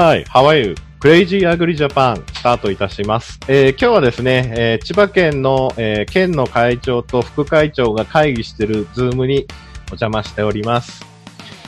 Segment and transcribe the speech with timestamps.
[0.00, 3.40] はい、ハワイクレイジーアグリジャパンスタートいたします。
[3.48, 9.48] えー今日はですね、えー千葉県の、えー県の会長と副会長が会議しているズームに
[9.88, 11.04] お邪魔しております。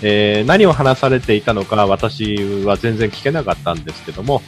[0.01, 4.43] え何を話されていたのか私は全然聞けなかったんですけども、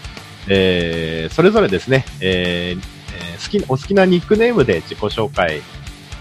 [0.46, 5.60] えそれぞれですね、ええ好き、お好きなニックネームで自己紹介、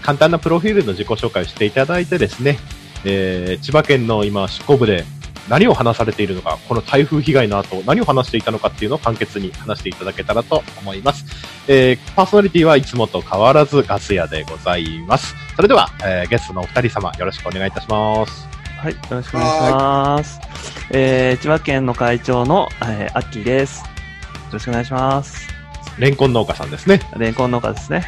[0.02, 2.58] 簡単なプロフィールの自己紹介をしていただいてですね、
[3.04, 5.04] え千葉県の今、執行部で
[5.48, 11.24] 何を話されているのか、この台風被害の後、何を話していたのかっていうのを簡潔に話していただけたらと思います。
[11.68, 15.34] えーパーソナリティはいつもと変わらずガス屋でございます。
[15.56, 18.48] それでは、えーゲストのお二人様、よろしくお願いいたします。
[18.78, 20.40] はい、よろしくお願いします。
[20.90, 23.80] えー、千葉県の会長の、えー、アッキーです。
[23.80, 23.86] よ
[24.52, 25.48] ろしくお願いします。
[25.98, 27.00] レンコン農家さんですね。
[27.16, 28.04] レンコン農家ですね。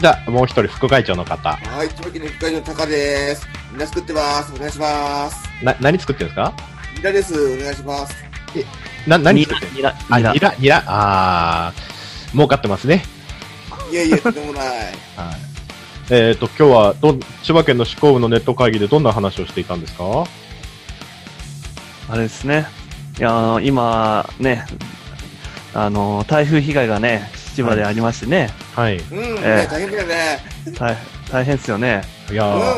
[0.00, 1.52] じゃあ、もう一人副会長の方。
[1.56, 3.46] はい、千葉県の副会長のタカです。
[3.70, 4.52] みんな作ってます。
[4.54, 5.48] お願いします。
[5.62, 6.52] な、何作ってるんですか？
[6.96, 7.34] ミラです。
[7.34, 8.14] お願いします。
[9.06, 9.72] な、何作ってる？
[9.74, 10.40] ニラ、あ、ニラニ。
[10.40, 13.04] ラ、ニラ、あー、儲かってますね。
[13.90, 14.64] いやいや、とんでもない。
[15.16, 15.36] はい。
[16.10, 20.04] えっ、と、今日はどん、千葉県の執行部のネット会議でどんな話をしていたんですか？
[22.10, 22.66] あれですね。
[23.18, 24.66] いや、今、ね、
[25.72, 28.98] あの、台風被害がね、千葉でありましてね、はい。
[28.98, 30.38] うん、ええね大変だよね。
[30.78, 30.96] 大
[31.32, 32.02] 大変ですよね。
[32.30, 32.70] ういやー、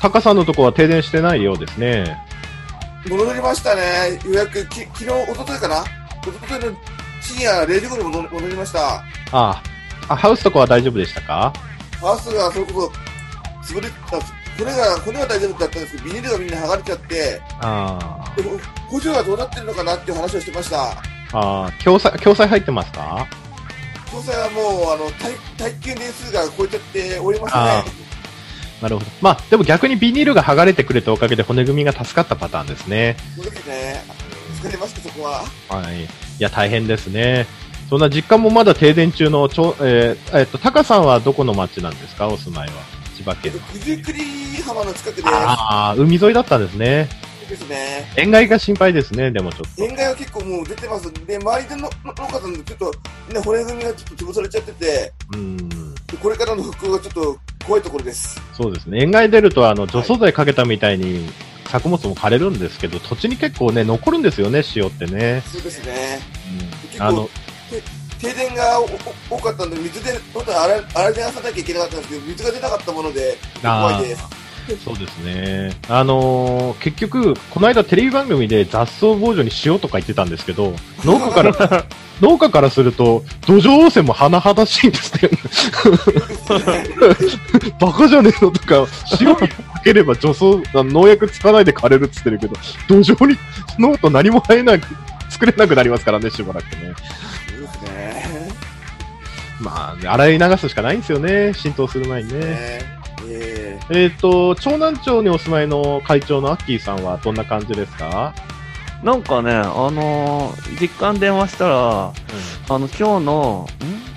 [0.00, 2.02] タカさんのとこは停電してないようですね。
[3.06, 3.10] ん。
[3.10, 4.18] 戻りましたね。
[4.24, 5.84] ようやく、き昨日、一昨日かな？
[6.20, 6.76] 一昨日の
[7.22, 8.96] 深夜0時頃に戻り戻りました。
[9.30, 11.52] あーあ、ハウスとかは大丈夫でしたか？
[12.00, 12.92] ハウスがそれこ
[13.64, 13.94] そ、潰れた、
[14.58, 20.90] 骨が、骨は大丈夫だったんですけど、ビニールがみんな剥がれちゃって、あでも補助がどうなってるのかなっていう話をしてました。
[20.90, 20.94] あ、
[21.32, 23.26] ああ、共済、共済入ってますか？
[24.10, 27.92] 詳細はもう、あの、耐耐久年数が超えちゃっておりますあね。
[28.82, 29.10] なるほど。
[29.20, 33.16] まあ、でも逆にビニールが剥がれてくれたおかげで骨組みが助かったパターンですね。
[33.36, 34.04] そうですね。
[34.62, 35.44] 疲れました、そこは。
[35.68, 36.04] はい。
[36.04, 37.46] いや、大変ですね。
[37.90, 42.28] そんな実家もまだ停電中の、ちょ、えーえっと、タカさんはどこの町なんですか？
[42.28, 42.74] お住まいは。
[43.16, 43.52] 千葉県。
[43.72, 47.08] 九十九里浜の近くでああ、海沿いだったんですね。
[47.48, 48.10] ですね。
[48.16, 49.84] 塩害が心配ですね、でもちょっと。
[49.84, 51.12] 塩害は結構もう出てます。
[51.26, 52.92] で、周りでのの農家さんでちょっと、
[53.26, 55.94] みんな骨組みがちょっと潰されちゃってて、うん。
[55.94, 58.40] でこれからの復興がちょっと怖いところです。
[58.54, 58.98] そうですね。
[59.02, 61.28] 塩害出ると、あの、除草剤かけたみたいに、
[61.68, 65.42] 作物も枯れるんですけど、土地に結構ね、残るんですよね、塩ってね。
[65.52, 66.20] そうですね。
[66.96, 67.02] うん。
[67.02, 67.28] あの、
[68.18, 68.80] 停電が
[69.30, 74.37] 多かったんで、水で、本当は洗い洗い流さなきゃいけなかったんですけど、水が出なかったもので、怖いです。
[74.76, 75.72] そうですね。
[75.88, 80.74] あのー結局、この間テレビ番組で雑草防除にしようとか言ってたんですけど、
[81.04, 81.84] 農家から、
[82.20, 85.30] 農家からすると、土壌汚染も甚だしいんですって。
[87.80, 88.86] バカじゃねえのとか、
[89.20, 89.48] 塩にか
[89.84, 90.44] ければ除草、
[90.82, 92.56] 農薬つかないで枯れるっつってるけど、
[92.88, 93.38] 土壌に
[93.78, 94.86] 農と何も生えなく、
[95.30, 96.94] 作れなくなりますからね、しばらくね。
[99.60, 102.40] まあ、ね、洗い流すしかないんですよね、浸透する前にね。
[102.40, 102.97] ね
[103.40, 108.34] ええっ、と、長南町にお住まいの会長のアッキーさんはどんな感じですか？
[109.02, 112.12] なんかね、あのー実家に電話したら、あ
[112.70, 114.08] の、今日の、ん？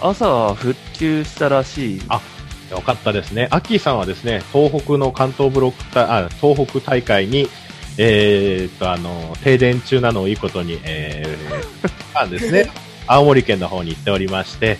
[0.00, 2.02] 朝復旧したらしい。
[2.08, 2.20] あ
[2.70, 3.46] よかったですね。
[3.52, 7.48] アッキーさんはですね、東北の関東ブロック大、あ、東北大会に、
[7.96, 12.70] えー、と、あの、停電中なのをいいことに、えー、 なんですね。
[13.06, 14.78] 青森県の方に行っておりまして、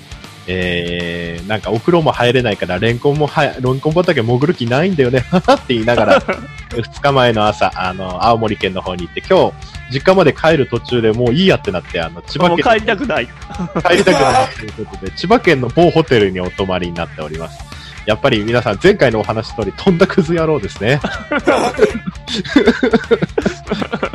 [0.49, 6.21] えー、なんかお風呂も入れないから、レンコンもはや、レンコン畑潜る気ないんだよね、は はって言いながら、
[6.71, 9.55] 2日前の朝、あの、青森県の方に行って、今日、
[9.93, 13.27] 実家まで帰る途中でもういいやってなって、あの、千葉県帰りたくない。
[13.27, 17.76] 帰りたくないということで、千葉県の某ホテルにお泊まりになっております。
[18.07, 21.01] やっぱり皆さん前回のお話通り、とんだクズ野郎ですね。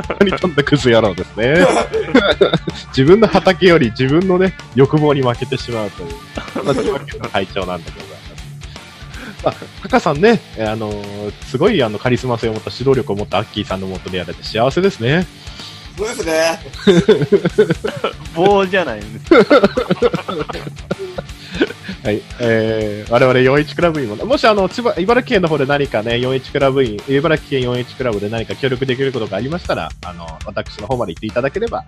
[0.08, 1.66] 本当にとんだクズ野郎ですね。
[2.88, 6.14] 自分の畑より自分のね、欲望に負けてしまうという、
[6.64, 8.22] まあ、千葉県の会長なんでございます。
[9.44, 15.26] まあ、タカさんね、えーあのーすごいあのカリスマ性を持った指導力を持ったアッキーさんのもとでやれて幸せですね。
[15.98, 16.58] そうですね。
[18.34, 19.34] 棒じゃないんです。
[22.02, 22.20] はい。
[22.40, 31.84] えー、我々41クラブ員も、もしあの、千葉、茨城県の方で何かね、41クラブ員、茨城県41クラブで何か協力できることがありましたら、あの、私の方まで言っていただければ、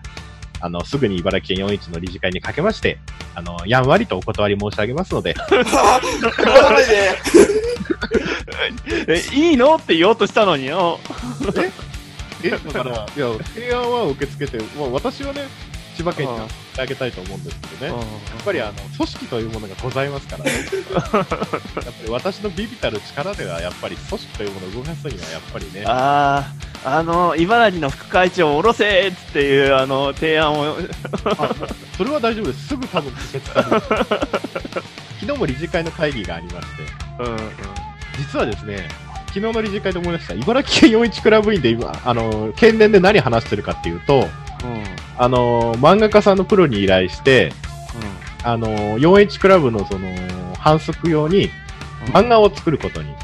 [0.61, 2.99] あの、すぐに茨城県41の理事会にかけまして、
[3.34, 5.34] あの、やんわりとお断り申し上げますので。
[9.08, 11.00] え、いいのって言おうとしたのによ。
[12.44, 15.49] え、だから、いや、提案は受け付けて、まあ私はね、
[15.96, 16.32] 千葉県に
[16.75, 17.97] はしてあげたいと思うんですけどね。
[17.97, 18.03] や
[18.41, 20.50] っぱりあの、組織というものがございますからね。
[20.93, 21.35] やっぱ
[22.05, 25.85] り私のビビたる力では、やっぱり組織というものを動かすには、やっぱりね。
[25.87, 26.44] あ
[26.85, 30.76] あ、あの、茨城の副会長を下ろせっていう、あの、提案を、
[31.97, 32.69] それは大丈夫です。
[32.69, 33.82] すぐ多分決される。
[35.21, 36.82] 昨日も理事会の会議がありまして、
[37.21, 37.38] うん、うん。
[38.19, 38.88] 実はですね、
[39.29, 44.29] 昨日の理事会で思い出した、茨城県41クラブ員で今、あの、県連で何話してるかっていうと、
[45.16, 47.52] あの、漫画家さんのプロに依頼して、
[48.43, 50.08] あの、41クラブのその、
[50.58, 51.50] 反則用に
[52.12, 53.14] 漫画を作ることに。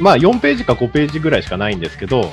[0.00, 2.32] まあ、4ページか5ページぐらいしかないんですけど、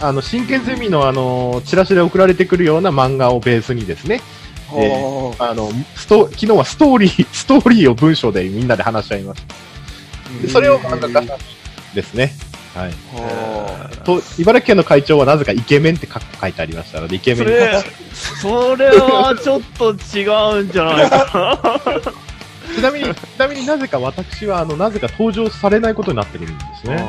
[0.00, 4.20] あの、真剣ゼミのあの、チラシで送られてくるような漫画をベースにですね。
[5.38, 9.54] あの、スト、昨日はストーリー、 ストーリーを文章でみんなで話し合いました。
[10.42, 11.38] でそれを漫画家さん
[11.94, 12.32] ですね。
[12.76, 12.92] はい。
[14.04, 17.52] と、茨城県の会長はなぜかイケメンって書書いてありましたので、イケメンに。
[18.12, 22.12] それ、それはちょっと違うんじゃないかな。
[22.76, 27.02] ちなみに、ちなみになぜか私は、あの、なぜか登場されないことになってるんですね。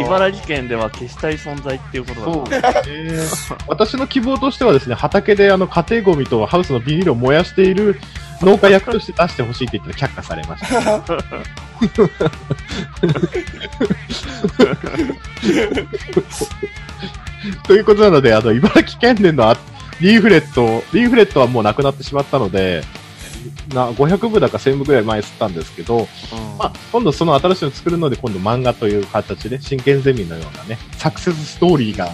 [0.00, 3.58] 茨城県では消したい存在っていうことだそうですね。
[3.66, 7.98] 私の希望としてはですね、畑であの家庭ゴミとハウスのビニールを燃やしている
[8.44, 11.00] 農家役として出してほしいって言ったら却下されました。
[17.66, 19.56] ということなので、あの、茨城県連のあ
[20.00, 22.82] リーフレット、リーフレットはもうなくなってしまったので、
[23.74, 26.08] な500部だか1000部ぐらい前吸ったんですけど、
[26.58, 32.10] まあ、今度その新しいの作るので、今度漫画という形で、真剣ゼミのようなね、サクセスストーリーが、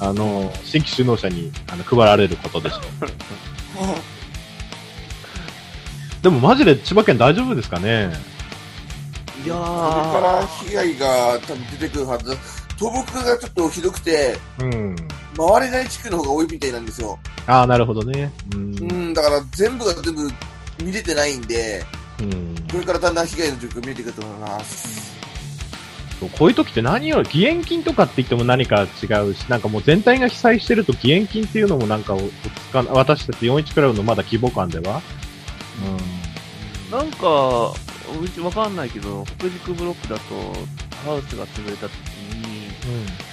[0.00, 2.80] あの、新規就農者にあの配られることでしょう。
[6.28, 8.12] でもマジで千葉県大丈夫ですかね？
[9.44, 9.60] いやこ
[9.96, 12.36] れからー、被害が多分出てくるはず。
[12.78, 14.96] 倒木がちょっとひどくて、うん。
[15.36, 17.18] 回れない地区の方が多いみたいなんですよ。
[17.46, 18.30] ああ、なるほどね。
[18.54, 18.78] うん。
[18.78, 20.30] うん、だから全部が全部
[20.84, 21.82] 見れてないんで、
[22.20, 25.16] うんこれからだんだん被害の状況見えてくると思います。
[26.36, 32.28] こういう時って何より、義援金とかって言っても何か違うし、なんかもう全体が被災してると義援金っていうのもなんかおおつ
[32.72, 35.00] かな私たち41クラブのまだ規模感では。
[36.90, 37.72] なんか、
[38.22, 40.34] うちわかんないけど、北軸ブロックだと、
[41.04, 42.68] ハウスが潰れた時に、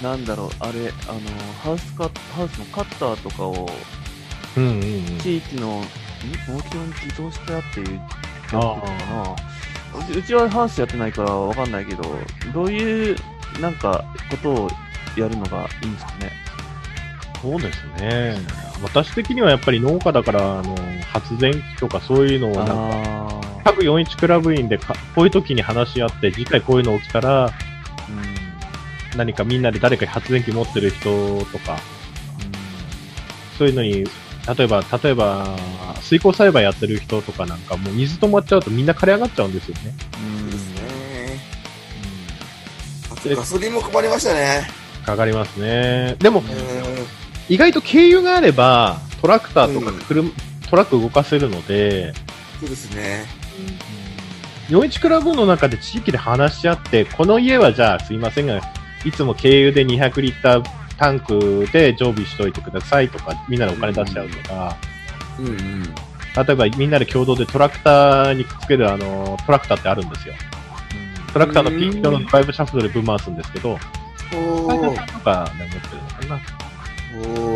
[0.02, 1.20] なんだろう、あれ、あの、
[1.62, 2.04] ハウスカ
[2.34, 3.70] ハウスのカッターとかを、
[4.56, 4.62] うん。
[4.62, 5.18] うんうんうん。
[5.18, 5.82] 地域の、ん？
[5.82, 8.00] 農協に寄贈してあっていう、
[8.52, 9.36] あやってたかな
[10.00, 12.02] うちうちはハウスやってないからわかんないけど、
[12.52, 13.16] どういう、
[13.60, 14.70] なんか、ことを
[15.16, 16.30] やるのがいいんですかね。
[17.40, 18.36] そうですね。
[18.82, 20.76] 私的にはやっぱり農家だから、あの、
[21.12, 23.35] 発電機とかそういうのをなんか、あ
[23.66, 27.52] 各41クラブ員でかこういう時に話し合って、次回こういうの起きたら、ー
[29.16, 31.80] 何かみんなで誰か発電機持ってる人とか、
[33.58, 34.04] そういうのに、
[34.56, 35.56] 例えば、例えば、
[36.00, 39.94] 水耕栽培やってる人とかなんか、もう水止まっちゃうとみんな枯れ上がっちゃうんですよね。
[40.20, 40.38] うん。
[40.38, 40.50] うん。
[40.50, 41.40] ですね。
[43.10, 44.68] あとガソリンも困りましたね。
[45.04, 46.14] かかりますね。
[46.20, 46.46] でもう、ん。
[47.48, 50.30] 意外と軽油があれば、トラクターとかうん車、
[50.70, 52.14] トラック動かせるので、
[52.60, 53.45] そうですね。
[54.68, 58.60] 41クラブの中で地域で話し合って、この家はじゃあすいませんが、
[59.04, 60.64] いつも軽油で200リッター
[60.98, 64.76] タンクで常備しといてくださいとか、みんなでお金出しちゃうとか、
[65.38, 65.82] うんうん。
[65.84, 65.90] 例
[66.52, 70.34] えばみんなで共同でトラクターにくっつけるあの、トラクターってあるんですよ。
[71.32, 73.78] トラクターのピンチのドライブシャフトでぶん回すんですけど、
[74.34, 76.40] お会社ーさんとかで持ってるのかな。
[77.14, 77.55] お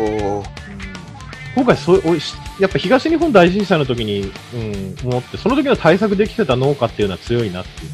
[1.61, 7.91] 今回そう、おいしやっぱ東日本大震災の時に、うん、思って、その時の対策できてた農家っていうのは強いなっていう。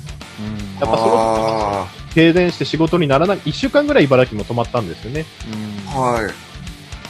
[0.80, 5.26] やっぱそのあ停電して仕事にならない、1週間ぐらい茨城も止まったんですよね。
[5.92, 6.32] ーは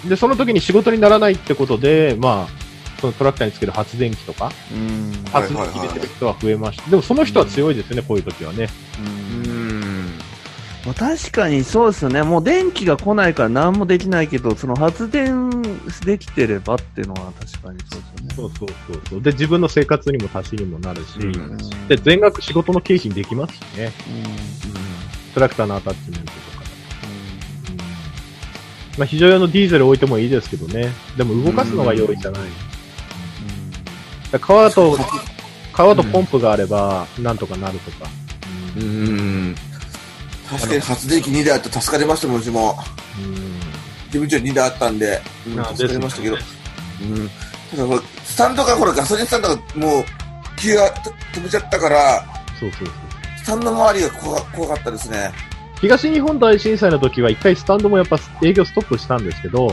[0.04, 0.10] い。
[0.10, 5.12] で、その時に仕事にならないってことで、まあ、そのトラクターにつける発電機とか、うん。
[5.32, 6.90] 発電機入れてる人は増えました。
[6.90, 8.68] でもその人は強いですよね、こういう時はね。
[9.46, 10.18] うん。
[10.88, 12.24] まあ、確かにそうですよね。
[12.24, 15.57] もう電気が来ないから何もできないけど、その発電
[16.06, 18.36] できてればっていうのは確かにそうですよね。
[18.36, 19.22] そうそうそうそう。
[19.22, 23.92] で、自分の生活にも足しにもなるし、うんで、全額仕事の経費にできますしね。
[25.34, 26.38] トラクターのアタッチメントとか。
[27.72, 27.78] うん
[29.00, 30.92] まあ、非常用のディーゼル置いてもいいですけどね。
[31.18, 32.42] でも動かすのが容易じゃない。
[34.32, 34.98] だから川と、
[35.74, 38.10] 川とポンプがあれば、なんとかなるとか。
[38.78, 39.56] うん。
[40.50, 42.78] 確かに発電機2台あって助かりましたもん、うちも。
[43.20, 43.67] うん
[44.12, 46.36] 事務長2台あったんで、うんあ助かりましたけど。
[46.36, 46.42] で
[47.02, 47.30] うん。
[47.72, 50.06] ただこれ、スタンドがほら、ガソリンスタンドがもう、
[50.58, 50.94] 気が
[51.34, 52.26] 止めちゃったから、
[52.60, 52.96] そうそうそう。
[53.38, 55.32] スタンド周りが怖怖かったですね。
[55.80, 59.68] 東日本大震災の時は一回スタンドもやっぱ営業ストップしたんですけど、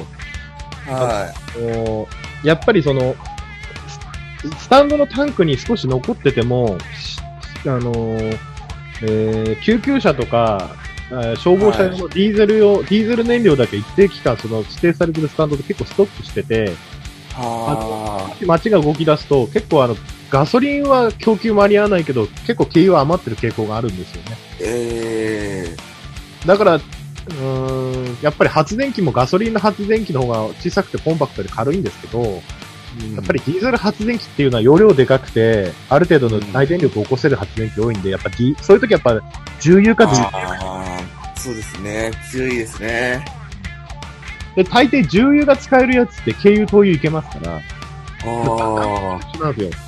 [0.87, 2.07] はこ
[2.43, 3.17] うやっぱりその、
[4.43, 7.19] ススタンドのタンクに少し残ってても、し
[7.67, 8.39] あのー
[9.03, 10.84] えー救急車とか、えー
[11.37, 16.73] 消防車用のディーゼル用、ディーゼル燃料だけ一定期間その指定されてるスタンドで結構ストップしてて、
[18.41, 18.45] い。
[18.45, 19.97] は街が動き出すと結構あの、
[20.31, 24.31] ガソリンは供給間に合わないけど、結構軽油は余ってる傾向があるんですよね。
[24.33, 24.37] い。
[24.61, 25.77] え
[26.47, 32.41] だから、うーん、やっぱり発電機もガソリンの発電機の方が小さくてコンパクトで軽いんですけど、ー、
[33.15, 39.21] やっぱりディーゼル発電機っていうのは容量でかくて、ある程度の内電力を起こせる発電機多いんで、やっぱディそういう時やっぱ
[39.61, 41.15] 重油か重油。
[41.37, 42.11] そうですね。
[42.31, 43.25] 強いですね。
[44.57, 47.61] で、大抵重油が使えるやつって軽油、灯油いけますから、あ
[48.25, 49.21] あ。
[49.35, 49.81] 一緒なんですよ。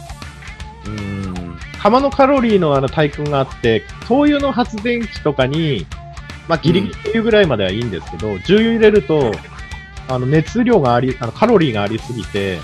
[0.87, 1.59] うん。
[1.81, 5.87] 釜のカロリーのあの対空があって、灯油の発電機とかに、
[6.49, 9.33] まあギリギリ軽油ぐらいまではいいんですけど、重油入れると、
[10.09, 12.59] あの熱量があり、あのカロリーがありすぎて、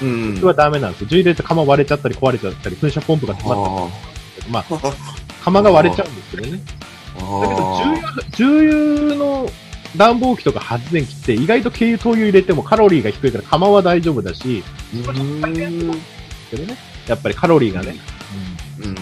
[0.00, 0.34] うん。
[0.36, 1.06] それはダメなんですよ。
[1.08, 3.92] 重油入れて釜割れちゃったり壊れちゃったり、噴射ポンプが詰まったり
[4.48, 4.64] あまあ、
[5.44, 6.60] 釜が割れちゃうんですけどね。
[7.16, 7.40] あ。
[7.40, 9.48] だけど、重油、重油の
[9.96, 15.02] 暖房機とか発電機って意外と軽油、灯油入れてもカロリーが低いから釜は大丈夫だし、うん。
[16.50, 16.76] けどね。
[17.06, 17.96] やっぱりカロリーがね。
[18.84, 18.96] うん。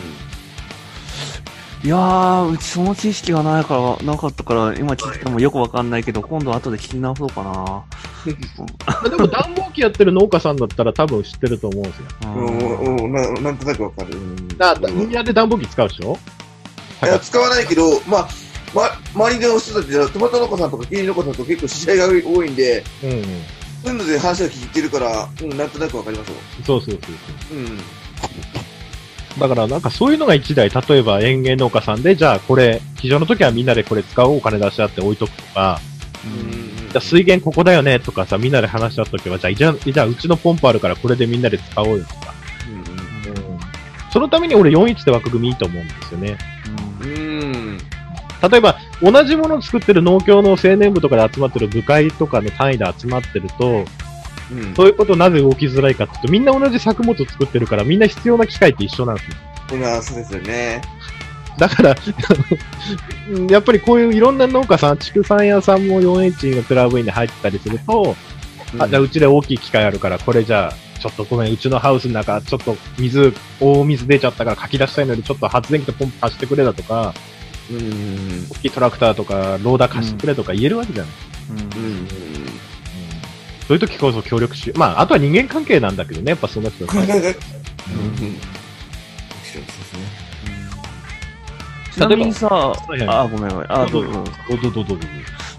[1.83, 7.85] いやー、うちその知識がないから、なかったから、今聞いてもよくわかんないけど、今度後で聞き直そうかな。
[9.09, 12.05] でも暖房機やってる農家さんだったら多分知ってると思うんですよ。
[12.25, 14.15] うん、うん、ななんとなくわかる。
[14.15, 16.19] うんだみんなで暖房機使うでしょ？
[17.03, 18.29] いや、使わないけど、まあ、
[18.75, 18.83] ま、
[19.15, 23.23] 周りの人たちは、トマト農家さんとかキリン農家さんと結構知り合いが多いんで、うんうん。
[23.23, 26.35] そういうので話が聞いてるから、うん、なんとなくわかりますよ。
[26.67, 27.01] そうそうそう
[27.49, 27.59] そう。
[27.59, 27.79] うん。
[29.39, 35.81] だからなんかそういうのが一台、例えば園芸農家さんで、じゃあこれ、非常の時はみんなでこれ使おうお金出し合って置いとくとか、
[36.25, 36.70] うん。
[36.91, 42.35] じゃあ水源ここだよねとかさ、みんなで話し合った時は、じゃあ、じゃあ、じゃあうちのポンプあるからこれでみんなで使おうよとか。
[44.13, 46.37] そのために俺41って枠組みいいと思うんですよね。
[47.01, 47.11] うん。
[47.11, 47.15] う
[47.77, 47.79] ん。
[48.51, 53.85] 例えば、同じものを作ってる農協の青年部とかで集まってる部会とかの単位で集まってると、
[54.51, 54.75] うん。
[54.75, 59.37] そういうことなぜ動きづらいかっていうと、みんな同じ作物を作ってるから、みんな必要な機械って一緒なんですよ。
[59.73, 60.83] うん、そうですよね。
[61.61, 61.97] だから、
[63.31, 68.17] う んやっぱりこういういろんな農家さん、畜産屋さんも 4H のクラブインで入ってたりすると、
[68.79, 77.15] あ、じゃあうちで大きい機械あるから、これじゃあ、ちょっとごめん、うちのハウスの中、ちょっと水、大水出ちゃったから書き出したいので、ちょっそういう時とポンプ貸してくれだとか、
[77.71, 78.47] うん。
[78.51, 81.13] 大きいトラクターとか、ローダー貸してくれとか言えるわけじゃない。
[81.51, 82.07] うんうん。
[83.69, 86.85] そういう時こそ協力し、まあ、あとは人間関係なんだけどね、やっぱその人。
[86.85, 88.37] うん。
[91.93, 93.73] ちなみにさ、いはいあ、ごめんごめん。
[93.73, 94.13] あ、どうぞ。
[94.13, 95.07] どうぞどうぞどうぞ。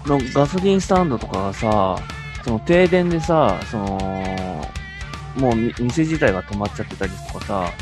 [0.06, 1.96] のガソリンスタンドとかがさ、
[2.44, 4.68] その停電でさ、その、
[5.36, 7.72] もうみ店自体が止まっちゃってたりとかさ、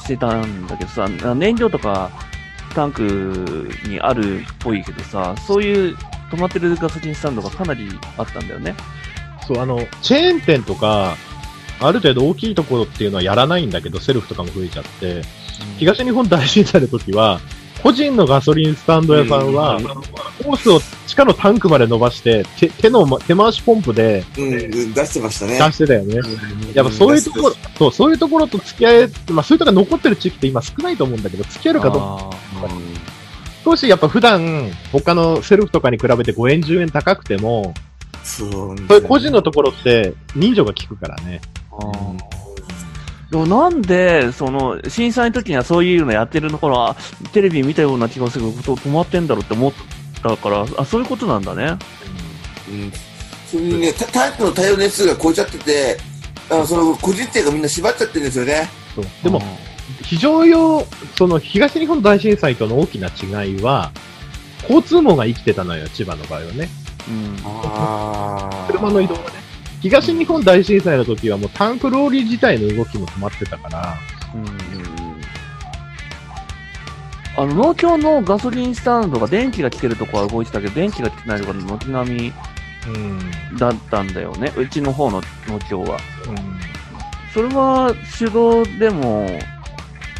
[0.00, 2.10] してたんだけどさ、燃料とか
[2.74, 5.96] タンクにあるっぽいけどさ、そういう
[6.30, 8.74] 止まってるガソリンスタンドがかなりあったんだよね。
[9.46, 11.16] そう、あの、チェーン店とか、
[11.80, 15.22] ある程度大きいところっていうのはやらないんだけど、セルフとかも増えちゃって、
[15.78, 17.40] 東日本大震災の時は、
[17.82, 19.84] 個人のガソリンスタンド屋さんは、うん
[20.42, 25.58] ホースを地下のタンクまで伸ばして、手手のま手回しポンプでうん、うん、出してましたね。
[25.58, 26.16] 出してたよね。
[26.16, 32.36] うんやっぱそういうところ、そう、そういうところと付き合え、まあそういうところが残ってる地域って今少ないと思うんだけど、付き合えるかどうか。
[33.64, 37.74] 少しやっぱ普段、他のセルフとかに比べて5円10円高くても、
[38.24, 38.50] そう。
[38.50, 41.40] そういう個人のところって人情が効くからね。
[41.70, 42.41] ーあー
[43.32, 46.96] でもなんで、その、震災の時にはそういうのやってるところは、
[47.32, 49.72] テレビ見たような気がするけど、止まってんだろうって思っ
[50.22, 51.78] たから、あ、そういうことなんだね。
[52.68, 52.92] うん。
[53.50, 55.96] それにね、タタンクの対応年数が超えちゃってて、
[56.50, 58.68] あの、その、個人店がみんな縛っちゃってるんですよね。
[58.94, 59.40] そうでも、
[60.04, 60.86] 非常用、
[61.16, 63.92] その東日本大震災との大きな違いは、
[64.64, 66.68] 交通網が生きてたのよ、千葉の場合はね。
[67.08, 67.36] うん。
[67.46, 69.41] ああ車の移動がね。
[69.82, 73.94] 東日本大震災の時はもうタンクローリー自体の動きも止まってたから。
[77.36, 82.32] あの、農協のガソリンスタンドが電気が来てるとこは動いてたけど、電気が来てないところの軒並み
[82.86, 83.56] うん。
[83.56, 84.52] だったんだよね。
[84.56, 85.98] うちの方の農協は。
[86.28, 86.36] うん。
[87.32, 89.26] それは手動でも、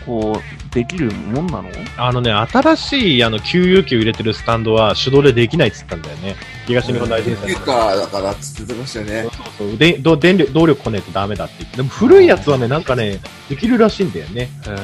[0.06, 1.68] こう、できるもんなの？
[1.98, 6.36] あのね、新しいあの給油機を入れてるスタンドは手動でできないって言ったんだよね。
[6.66, 9.22] 東日本大震災休暇だからっつってましたよね。
[9.22, 9.28] そ
[9.66, 11.76] うそうでど電力、動力こねえとダメだって言って。
[11.76, 14.48] でも古いやつはね、なんかね、できるらしいんだよね。
[14.66, 14.74] うん。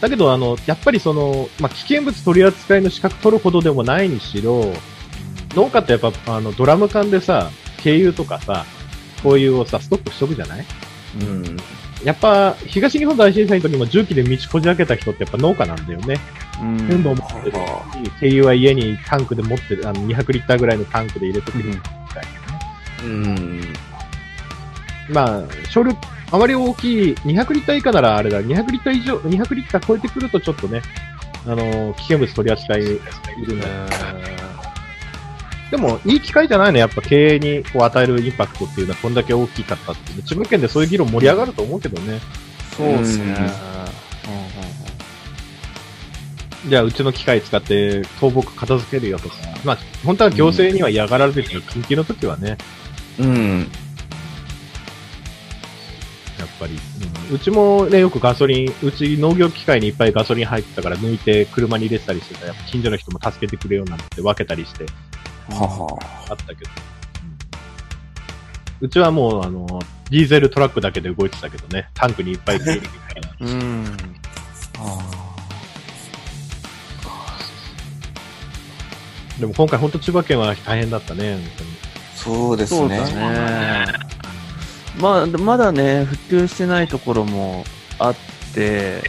[0.00, 4.72] だだけど、あの、やっぱりその、まあ、危険物取り扱いの資格取るほどでもないにしろ、
[5.56, 7.50] 農家ってやっぱ、あの、ドラム缶でさ、
[7.82, 8.64] 軽油とかさ、
[9.24, 10.64] こういうをさ、ストックしとくじゃない？
[11.22, 11.56] うん。
[12.06, 16.20] やっぱ、東日本大震災の時も重機で道こじ開けた人ってやっぱ農家なんだよね。
[16.62, 17.56] うん全部持ってるし、
[18.20, 21.80] 軽油は家にタンクで持ってる、あの、200リッターぐらいのタンクで入れとくみたいな。
[23.02, 23.60] うん。
[25.08, 25.92] まあ、少量、
[26.30, 30.82] あまり大きい、200リッター以下ならあれだ、200リッター以上、200リッター超えてくるとちょっとね、
[31.44, 32.84] あの、危険物取り扱いい
[33.44, 33.66] るんだ
[35.70, 36.78] でも、いい機会じゃないの？
[36.78, 40.22] やっぱ経営にこう与えるインパクトっていうのはこんだけ大きかったっていう。
[40.22, 42.20] 千葉県でそういう議論盛り上がると思うけどね。
[42.76, 43.24] そうですね。
[43.24, 43.46] うんうんうん
[46.68, 49.36] じゃあ、うちの機械使って倒木片付けるよとか。
[49.64, 52.58] まあ、本当は行政には嫌がられるけど、緊急の時はね、
[53.20, 53.70] うん。
[56.40, 56.72] やっぱり、
[57.30, 62.46] うんうちもね、よくガソリン、うち農業機械にいっぱいガソリン入ってたから抜いて車に入れてたりしてた。
[62.46, 64.86] やっぱ近所の人も助けてくれようなんて分けたりして
[65.54, 65.98] はは。
[66.30, 66.70] あったけど。
[68.80, 69.66] うちはもう、あの、
[70.10, 72.88] ディーゼルトラックだけで動いてたけどね、タンクにいっぱい入れて
[73.40, 73.48] うん。
[73.48, 73.96] うん。
[79.40, 81.38] でも今回本当千葉県は大変だったね。
[82.14, 82.78] そうですね。
[82.78, 83.92] そうだね。
[84.98, 87.64] まあ、まだね、復旧してないところも
[87.98, 88.14] あっ
[88.54, 89.02] て、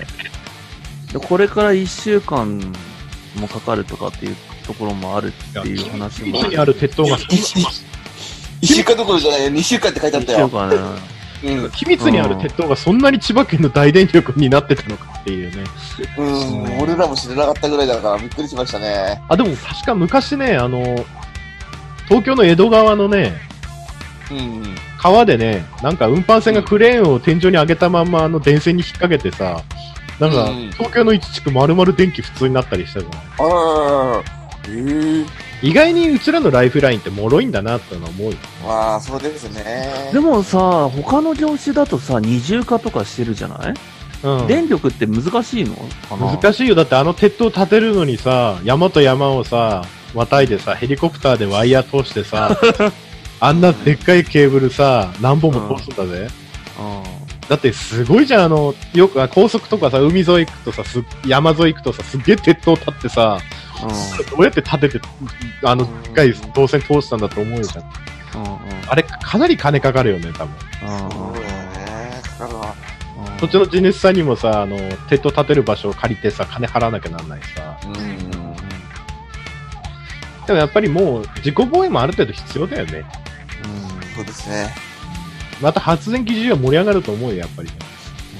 [1.13, 2.59] でこれから1週間
[3.39, 4.35] もかかるとかっていう
[4.67, 5.31] ところもあるっ
[5.63, 6.43] ていう話も。
[6.47, 7.17] にある鉄塔が、
[8.61, 9.49] 一週間どころじゃないよ。
[9.49, 10.49] 二週間って書いてあっ1週たよ。
[10.49, 10.77] 間ね。
[11.43, 11.69] うん。
[11.71, 15.63] 秘密にある鉄塔がそんなに千葉県の大電力になってたのかっていうね。
[16.17, 16.79] うん。
[16.79, 19.21] 俺らも知らなかったぐらいだからびっくりしましたね。
[19.29, 21.05] あ、でも確か昔ね、あの、
[22.07, 23.33] 東京の江戸川のね、
[24.31, 24.75] うん。
[24.97, 29.63] 川でね、なんか運搬船がクレーンを天井に上げたまんまあの電線に引っ掛けてさ、
[30.19, 33.19] なんかうん東京の一地区丸々電気普通になったりしたじゃない。
[33.37, 34.36] あらららら。
[35.61, 38.37] 意外にうちらのライフラインって脆いんだなってのは思うよ。
[38.65, 40.11] まあ、そうですね。
[40.13, 43.73] でもさ、他の業種だとさ、二重化とかしてるじゃない、
[44.23, 44.47] うん。
[44.47, 45.75] 電力って難しいの？
[46.09, 46.75] かな難しいよ。
[46.75, 49.83] だってあの鉄塔建てるのにさ、山と山をさ、
[50.13, 52.57] 渡いでさ、ヘリコプターでワイヤー通してさ、
[53.39, 56.27] あんなでっかいケーブルさ、何本も通すんだぜ。
[57.49, 63.41] だってすごいじゃん、あの、よく、あ高速とかさ、海沿い行くとさ、す山沿い行くとさ、すっげえ鉄塔立ってさ、うん。
[63.81, 65.01] どうやって建てて、
[65.63, 67.85] あの、でっかい導線通したんだと思うよじゃん。
[68.43, 68.51] うん。
[68.51, 68.59] うん。
[68.87, 70.55] あれ、かなり金かかるよね、多分。
[70.83, 71.11] うん。
[71.11, 72.21] そうだよね。
[72.23, 72.75] かかるわ。
[72.91, 72.97] うん
[73.39, 74.77] そっちの地主さんにもさ、あの、
[75.09, 77.79] 鉄塔建てる場所を借りてさ、金払わなきゃなんないしさ。
[77.85, 77.95] うん。
[80.47, 83.05] でもやっぱりもう、自己防衛もある程度必要だよね。
[84.15, 84.73] そうですね。
[85.61, 87.69] また発電機需要盛り上がると思うよ、やっぱり。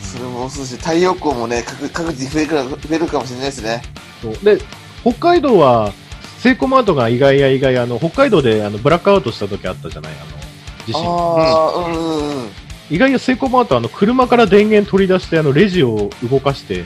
[0.01, 3.83] それもそうですし、太陽光もね、各各地増えるか増えるかもしれないですね。
[4.21, 4.57] そうで、
[5.03, 5.93] 北海道は、
[6.37, 10.37] セイコーマートが意外や意外、あの、北海道であのブラックアウトした時あったじゃない、あの、
[10.85, 11.03] 地震。
[11.03, 12.49] ああ、うんうんうん。
[12.89, 16.85] 意外やセイコーマートはあの、車から電源取り出して、あの、レジを動かして、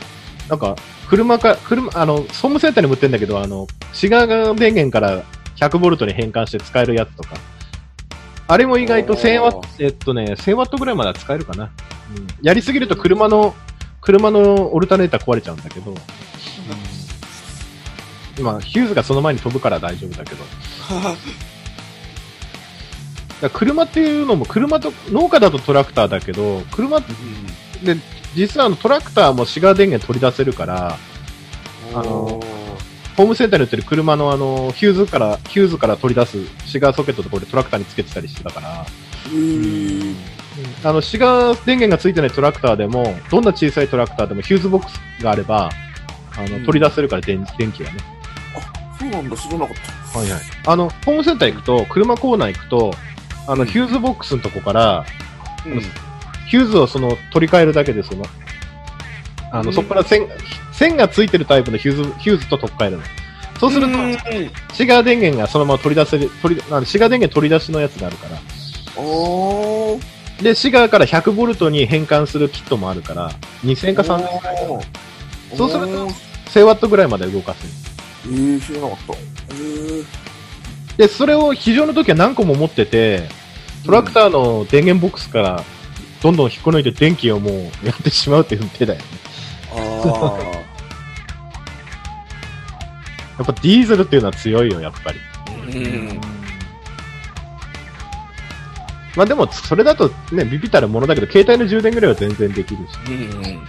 [0.49, 0.75] なんか、
[1.09, 5.23] 車か、車、あの、総務センターにも売ってんだけど、あの、シガー電源から
[5.57, 7.35] 100ボルトに変換して使えるやつとか。
[8.47, 11.65] あれも意外と1000ワット、えっとね、1000ワットぐらいまでは使えるかな。
[11.65, 12.27] うん。
[12.41, 13.53] やりすぎると車の、
[14.01, 15.93] 車のオルタネーター壊れちゃうんだけど、
[18.41, 20.43] まあ、ヒューズがその前に飛ぶから大丈夫だけど。
[23.41, 27.13] だ車っていうのも、車と、農家だとトラクターだけど、車って、
[27.95, 27.99] で、
[28.35, 30.97] 実はあのトラクターもシガー電源取り出せるから、
[31.93, 32.41] あの
[33.17, 38.85] ホームセンターに売ってる車のあの、ヒューズから、ヒューズから取り出すシガーソケットとこれトラクターにつけてたりしてたから、
[39.31, 40.15] うん。
[40.83, 45.69] あの、シガー電源がついてないトラクターでも、どんな小さいトラクターでもヒューズボックスがあれば、
[46.37, 48.20] あの、うん取り出せるから電、電気がね。
[49.11, 50.19] なんだ、知らなかった。
[50.19, 50.41] はいはい。
[50.65, 52.93] あの、ホームセンター行くと、車コーナー行くと、
[53.47, 55.05] あの、ヒューズボックスのとこから、
[55.65, 55.81] うん。
[56.47, 58.25] ヒューズをその、取り替えるだけで、その、
[59.51, 60.27] あの、うんそこから線、
[60.71, 63.03] 線がついてるタイプのヒューズ、ヒューズと取っ替えるの。
[63.59, 64.17] そうすると、うん
[64.73, 68.37] シガー電源がそのまま取り出せる、取り、あのシガー電源取り出しのやつがあるから。
[69.01, 70.43] おー。
[70.43, 73.31] で、シガーから100ボルトに変換するキットもあるから、
[73.63, 74.61] 2000円か3000円くらいか
[75.55, 76.13] そうするとおー
[76.47, 77.69] 1000ワットぐらいまで動かせる。
[78.25, 79.13] えー、知らなかった。
[79.13, 80.05] えー。
[80.97, 83.29] で、それを非常の時は何個も持ってて、
[83.85, 85.63] トラクターの電源ボックスから
[86.21, 87.53] どんどん引っこ抜いて電気をもう
[87.85, 89.05] やってしまうっていう手だよね。
[89.73, 90.61] あ
[93.37, 95.19] やっぱディーゼルっていうのは強いよ、やっぱり。
[95.71, 96.09] ー。
[96.11, 96.21] うん。
[99.15, 102.91] まあでも、それだとね、ビビたるものだけど、携帯の充電ぐらいは全然できるし。
[103.07, 103.67] うん。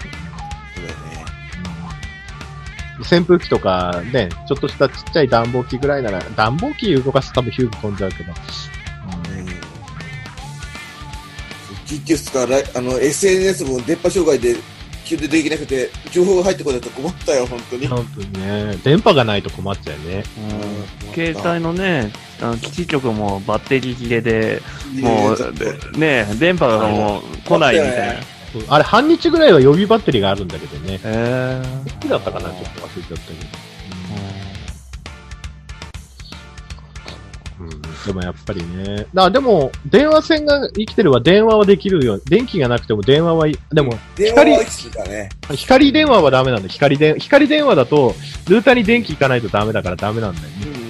[3.03, 8.33] 扇風機とかね、ちょっとしたちっちゃい暖房機ぐらいなら、暖房機動かすと多分ヒューブ飛んじゃうけど。
[11.87, 14.57] 結局すから、あの、SNS も電波障害で
[15.05, 17.87] 急でできなくて、情報が入ってこないと困ったよ、本当に。
[17.87, 18.77] 本当にね。
[18.83, 20.25] 電波がないと困っちゃうね。
[21.07, 24.63] うん、携帯のね、あの基地局もバッテリー切れで、
[25.01, 28.32] もう、ね、電波がもう来ないみたいな。
[28.69, 31.01] あれ、半日ぐらいは予備バッテリーがあるんだけどね。
[31.05, 31.89] えー。
[31.89, 33.73] いくだったかなちょっと忘れちゃったけど。
[37.61, 39.07] うん、でもやっぱりね。
[39.15, 42.19] だでも、電話線が生きてるは電話はできるよ。
[42.25, 46.69] 電気がなくても電話は、でも、光、ね、光電話はダメなんだ。
[46.69, 48.15] 光電、光電話だと、
[48.49, 50.83] ルーターに電気いかないとダメだからダメなんだよね。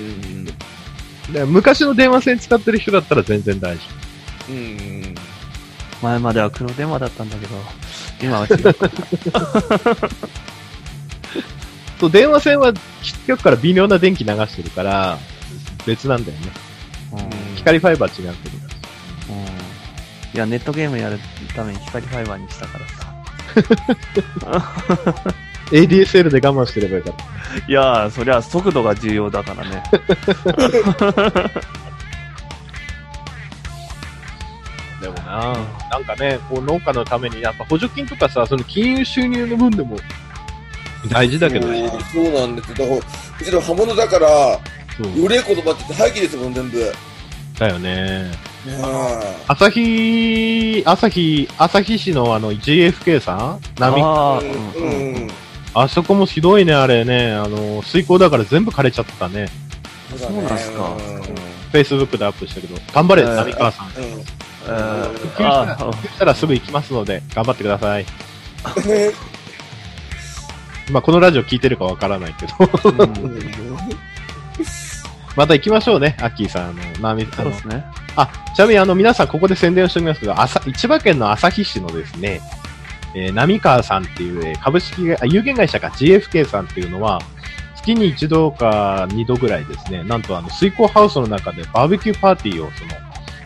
[1.33, 3.83] で昔の電話線使ってる人だったら全然大丈
[4.49, 4.53] 夫。
[4.53, 5.12] うん
[6.03, 7.55] 前までは黒電話だったんだけど、
[8.21, 8.57] 今は違う。
[12.01, 15.19] そう、電話線は基地局から微妙な電気流してるから、
[15.87, 16.49] 別なんだよね。
[17.13, 17.17] う
[17.53, 18.57] ん、光ファイバー違うけど。
[19.31, 19.37] うん。
[20.35, 21.21] いや、ネットゲームやる
[21.55, 23.13] ために光ファイバーにしたからさ。
[25.71, 27.25] ADSL で我慢してればよかった。
[27.67, 29.83] いやそりゃ速度が重要だからね。
[35.33, 35.57] な、
[35.91, 39.97] なんかね、こう農家のために、やっぱ補助金とかさ、その金融収入の分でも
[41.09, 41.91] 大事だけどね。
[42.13, 42.77] そうなんですよ。
[42.77, 42.97] だから、
[43.41, 44.61] うちの刃物だから、よ
[45.29, 46.93] れ言葉って言って廃棄ですもん、全部。
[47.59, 48.31] だよね。
[49.49, 53.61] 朝日、朝日、朝日市のあの GFK さん？
[53.81, 54.03] 波？
[54.03, 54.47] あ,、うん、
[54.85, 55.29] うん、
[55.75, 57.33] あそこもひどいね、あれね。
[57.33, 59.49] あの、水耕だから全部枯れちゃってたね。
[60.17, 60.95] そうなんですか。
[61.73, 63.87] フェイスブックでアップしたけど、頑張れ、波川さん。
[64.65, 65.29] えー、復
[66.03, 68.07] 旧したらすぐ行きますので、頑張ってください。
[70.91, 72.53] まあ、このラジオ聞いてるかわからないけど
[75.37, 76.71] また行きましょうね、アッキーさん。
[76.71, 77.85] あの、ナミ、そうですね。
[78.17, 82.41] あ、ちなみにあの、皆さんここで宣伝をしておきますけど、朝、千葉県の旭市のですね、
[83.15, 87.21] えー、波川さんっていう、えー、株式が、有限会社か GFK さんっていうのは、
[87.77, 92.91] 月に一度か二度ぐらいですね、なんとあの、水耕ハウスの中でバーベキューパーティーを、その、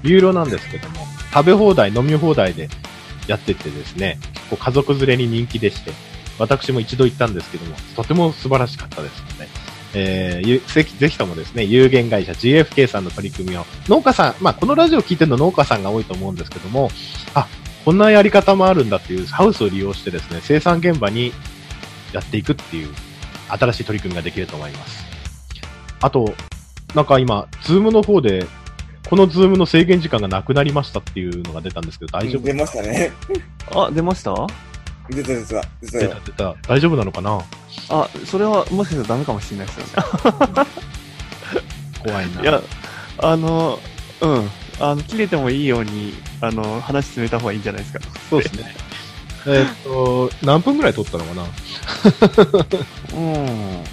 [0.03, 1.06] 有料なんですけども、
[1.37, 2.71] 食べ放題、飲み放題で
[3.27, 5.93] やっててですね、結構家族連れに人気でして、
[6.39, 9.49] 私も一度行ったんですけども、とても素晴らしかったですので、
[9.93, 16.91] えー、ぜひ、ぜひともですね、有限会社 GFK さんの取り組みを、農家さん、まあ、このラジオ聞いてるの農家さんが多いと思うんですけども、
[17.35, 17.47] あ、
[17.85, 21.35] こんなやり方もあるんだっていうハウスを利用してですね、生産現場に
[22.15, 22.95] やっていくっていう
[23.49, 25.05] 新しい取り組みができると思います。
[26.01, 26.35] あと、
[26.95, 28.47] なんか今、ズームの方で、
[29.09, 33.13] このズームの制限時間がなくなりましたっていうのが出たんですけど、大丈夫出ましたね。
[33.73, 34.35] あ、出ました？
[35.11, 35.63] 出た出た。
[35.81, 36.55] 出た出た。
[36.67, 37.41] 大丈夫なのかな？
[37.89, 39.93] あ、それはもしかしたらダメかもしれないですよね。
[42.05, 42.43] 怖いな。
[42.43, 42.61] いや、
[43.19, 43.79] あの、
[44.21, 44.51] うん。
[44.81, 48.01] あの、切れてもいいように、あの、話進めた方がいいんじゃないですか。
[48.29, 48.75] そうですね。
[49.47, 51.45] えっと、何分ぐらい撮ったのかな？
[53.17, 53.85] うん。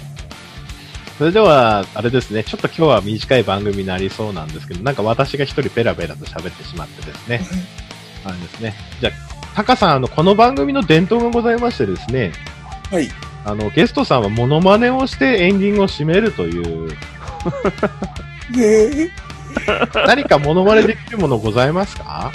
[1.18, 7.40] それでは、あれですね、ちょっと今日は短い番組になりそうなんですけど、なんか私が一人ペラペラと喋ってしまってですね。
[8.24, 8.74] あれですね。
[9.00, 9.12] じゃあ、
[9.54, 12.32] タカさん、あの、この番組の伝統がございましてですね。
[12.90, 13.08] はい。
[13.44, 16.88] あの、ゲストさんはモノマネをしてエンディングを締めるという。
[18.50, 19.10] ね
[19.94, 22.32] 何かモノマネできるものございますか？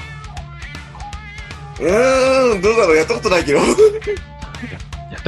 [1.80, 3.60] うーん、どうだろう、やったことないけど。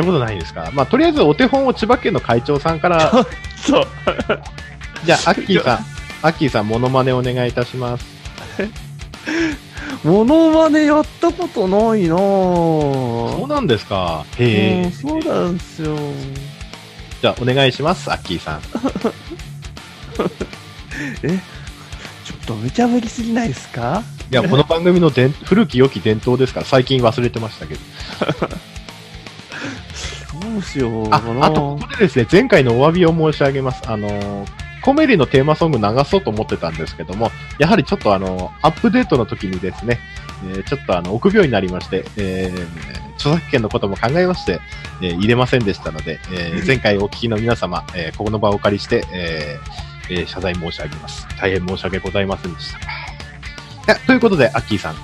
[0.01, 3.11] やったことないですかまあ、とりあえずお手本を千葉県の会長さんから。
[3.57, 3.87] そう。
[5.05, 5.77] じゃあ、アッキーさん、
[6.21, 8.05] アッキーさん、モノマネお願いいたします。
[10.03, 14.25] モノマネやったことないなそうなんですか？
[14.39, 14.91] へえ。
[14.91, 15.95] そうなんですよ。
[17.21, 18.61] じゃあ、お願いします、アッキーさん。
[21.23, 21.29] え
[22.25, 24.03] ちょっと無茶ぶりすぎないですか？
[24.31, 27.79] いや、この番組のでん古き良き伝統ですから、最近忘れてましたけど。
[30.41, 33.81] どうしようあ、あと、ここでですね、前回のお詫びを申し上げます。
[33.87, 34.47] あのー、
[34.81, 39.99] コメリのテーマソング流そうと思ってたんですけども、やはりちょっとあの、アップデートの時にですね、
[40.49, 44.59] えー、ちょっとあの、臆病になりまして、えー、著作権のことも考えまして、
[45.01, 51.27] えー、入れませんでしたので、えー、 前回お聞きの皆様、えー、ここの場をお借りして、えーえー、謝罪申し上げます。
[51.39, 52.73] 大変申し訳ございませんでし
[53.85, 53.95] た。
[54.07, 54.95] ということで、アッキーさん、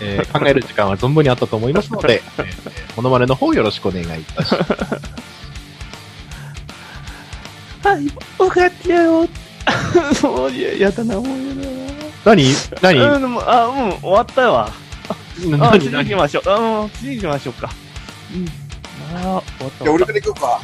[0.00, 4.72] えー、考える時間は存分にあったと思いますので、 えー、モノマネの方よろしくお願いいたします。
[7.86, 8.06] はい、
[8.38, 9.28] 分かったよ。
[10.22, 11.70] もう、 や、やだな、もうやだな。
[12.24, 12.54] 何？
[12.82, 12.98] 何？
[12.98, 14.58] うん、あ、うん、終わったよ。
[14.58, 14.70] あ、
[15.38, 16.50] 次行きましょう。
[16.50, 17.70] うん、次行きましょうか。
[18.34, 18.46] うん。
[19.16, 19.42] あ、終わっ
[19.78, 19.84] た。
[19.84, 20.60] じゃあ、俺から行こうか。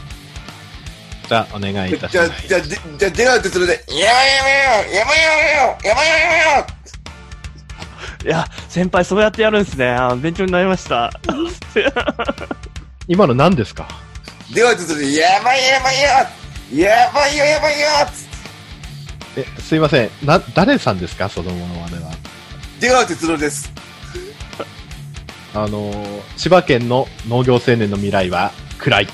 [1.28, 2.48] じゃあ、お願いいたしじゃあま、す。
[2.48, 6.75] じゃあ、でじゃあ、出川哲朗で、やばいやばいやばいやばいやばいやばいやばいやば
[8.26, 9.88] いいや、先輩そうやってやるんですね。
[9.90, 11.12] あ勉強になりました。
[13.08, 13.86] 今の何ですか？
[14.52, 16.08] 出川哲朗で、やばいやばいよ
[16.88, 17.86] やばいよやばいよ
[19.36, 20.10] え、すいません。
[20.24, 21.28] な、誰さんですか？
[21.28, 22.10] そのものまねは。
[22.80, 23.70] 出川哲朗です。
[25.54, 29.08] あのー千葉県の農業青年の未来は暗い。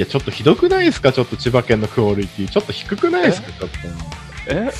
[0.00, 1.12] いや、ちょっとひどくないですか？
[1.12, 2.48] ちょっと千葉県のクオリティ。
[2.48, 3.48] ちょっと低くないですか？
[3.52, 3.76] ちょっと。
[4.48, 4.70] え？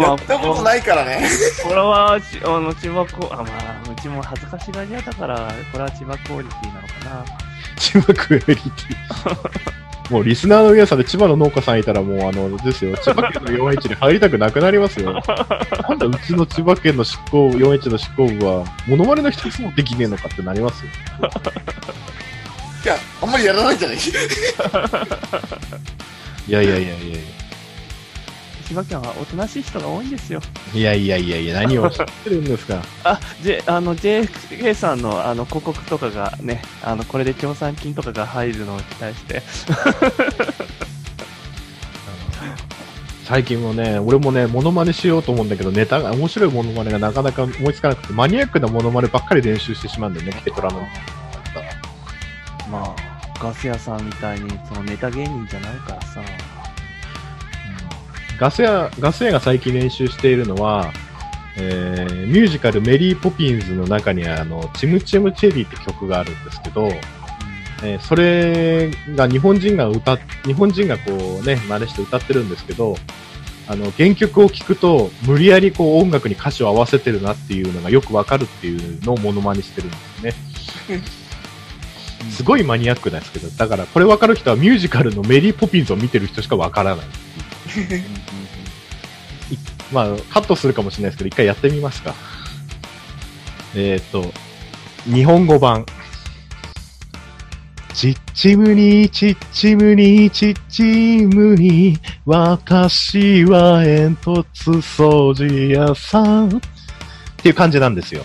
[0.00, 1.28] やったことないからね。
[1.64, 7.24] これは、ちあの、千葉こ、あ、まあ、うちも恥ずかしがり屋だから、これは千葉クオリティなのかな。
[7.78, 8.64] 千葉クオリティ。
[10.10, 15.12] もうリスナーの皆さんで千葉の農家さんいたらもうあの、ですよ、千葉県の 4H に入りたくなくなりますよ。
[15.12, 15.18] な
[15.94, 20.90] んだうちの千葉県の執行、4H の執行部は、モノマネの一つもできねえのかってなりますよ。
[22.84, 24.00] いや、あんまりやらないんじゃないい
[26.52, 27.18] や いやいやいやいや。
[28.68, 30.40] 千葉県はおとなしい人が多いんですよ。
[30.74, 32.82] いやいやいやいや、何を知ってるんですか？
[33.04, 39.42] あ、J、あの、JFK さんの、あの、広告とかがね、あの、これで協賛金とかが入るのを期待して。
[43.24, 50.86] 最近もね、俺もね、モノマネしようと思うんだけど、ネタが、面白いモノマネがなかなか思いつかなくて、マニアックなモノマネばっかり練習してしまうんだよね、ケトラの。
[52.74, 56.22] まあ、ガス屋さんみたいに、そのネタ芸人じゃないからさ。
[58.38, 60.92] ガス屋、ガス屋が最近練習しているのは、
[61.56, 66.88] えー、ミュージカルメリーポピンズの中にあの、チムチムチェリーって曲があるんですけど、
[67.84, 72.96] えーそれが日本人が歌っ、日本人がこうね、真似して歌ってるんですけど、
[73.68, 80.22] あの、原曲を聴くと、無理やりこう音楽に歌詞を合わせてるなっていうのがよくわかるっていうのをモノマネしてるんです
[80.88, 81.04] ね。
[82.30, 87.06] すごいマニアックなんですけど、だからこれわかる人はミュージカルのメリーポピンズを見てる人しかわからな い。
[89.92, 92.14] まあ、カットするかもしれないですけど、一回やってみますか。
[93.74, 94.32] えっ、と、
[95.04, 95.84] 日本語版。
[97.94, 104.44] ちっちむに、ちっちむに、ちっちむに、私は煙突
[104.80, 106.48] 掃除屋さん。
[106.48, 106.60] っ
[107.36, 108.24] ていう感じなんですよ。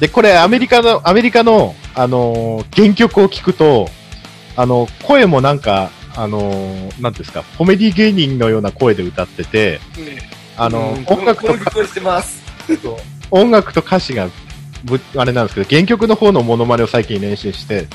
[0.00, 3.88] で、これアメリカの、アメリカの、あのー原曲を聞くと、
[4.56, 9.80] あの、声もなんか、あのーなんですか、コメディ芸人のような声で歌ってて、
[10.56, 11.04] あの、うん。
[11.06, 12.42] 音楽とかこの曲をしてます。
[13.30, 14.28] 音楽と歌詞が
[14.84, 17.86] ぶ、あれなんですけど、原曲の方のモノマネを最近練習して、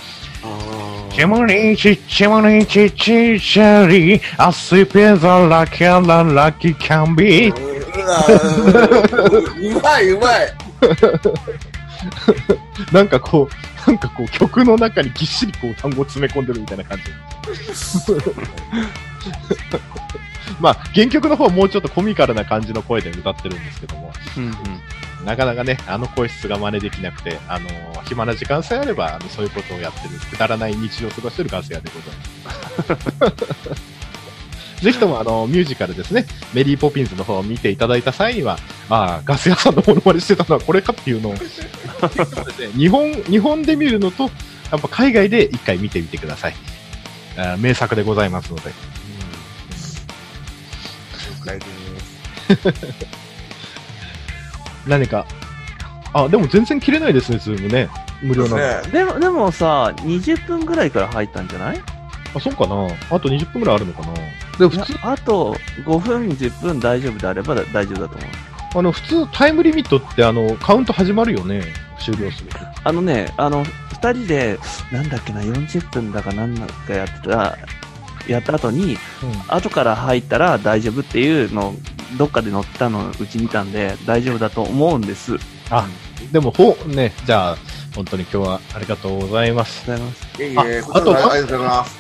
[1.14, 7.54] チムリチチムリチチチャリ、アスペザラキャララキキャンビう
[9.78, 10.54] うまいうまい。
[12.92, 17.04] なんかこう、なんかこう曲の中にぎっしりこう単語を詰め込んでるみたいな感じ。
[20.60, 24.54] まあ、原曲の方はもうちょっとコミカルな感じの声で歌ってるんですけども、うんうん。
[25.26, 27.70] なかなかね、あの声質が真似できなくて、あの
[28.06, 33.36] 暇な時間さえあれば、あのそういうことをやってる、くだらない日常を過ごしてるガス屋でございま
[33.76, 34.00] す。
[34.82, 38.58] ぜひとも、あの、ミュージカルですね、メリーポピンズの方を見ていただいた際には、
[38.90, 41.36] ああ、ガス屋さんのモノマネしてたのはこれかっていうのを、
[42.78, 44.24] 日本、日本で見るのと、
[44.72, 46.56] やっぱ海外で一回見てみてください。
[47.38, 48.70] あー名作でございますので。
[48.70, 48.74] 了
[51.46, 52.96] 解です。
[54.88, 55.26] 何か、
[56.14, 57.90] あ、でも全然切れないですね、ズームね。
[58.22, 58.58] 無料なの。
[58.58, 61.82] ねでも、でもさ、20分ぐらいから入ったんじゃない？
[62.36, 62.88] あ、そうかな。
[63.10, 64.14] あと20分ぐらいあるのかな。
[64.58, 68.30] でも普通、あと5分、10分大丈夫であればだ大丈夫だと思う。
[68.76, 71.64] あの、普通タイムリミットってあの、カウント始まるよね。
[72.00, 72.58] 終了すると。
[72.84, 74.60] あのね、あの、二人で、
[74.92, 77.58] なんだっけな、40分だかなんだかやってた、
[78.28, 78.98] やった後に、
[79.48, 81.74] 後から入ったら大丈夫っていうのを、
[82.18, 85.36] どっかで載ったのうち見たんで、大丈夫だと思うんです。
[85.70, 85.88] ああ、
[86.32, 87.58] でも、ほ、ね、じゃあ、
[87.96, 89.84] 本当に今日はありがとうございます。
[89.86, 90.42] りがとうございます。
[90.42, 92.00] いえいえ、ありがとうございます。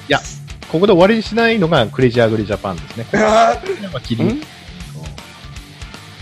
[0.71, 3.08] ここで終わりにしないのがクレイジーアグリジャパンですね。
[3.13, 4.41] やっぱ切りん？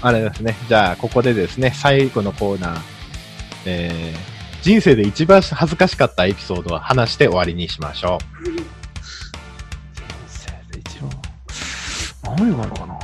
[0.01, 0.55] あれですね。
[0.67, 2.81] じゃあ、ここでですね、最後のコーナー、
[3.65, 8.19] えー、人生で一番恥ずかしかったエピソードを話して終わりにしましょ
[10.27, 11.09] せーで一番、
[12.37, 12.93] 何があるかな？
[12.93, 12.97] う。